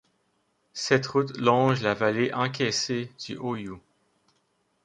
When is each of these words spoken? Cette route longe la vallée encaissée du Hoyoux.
Cette 0.73 1.05
route 1.05 1.37
longe 1.37 1.83
la 1.83 1.93
vallée 1.93 2.33
encaissée 2.33 3.11
du 3.23 3.37
Hoyoux. 3.37 3.79